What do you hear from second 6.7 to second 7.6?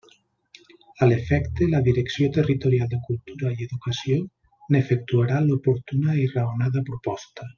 proposta.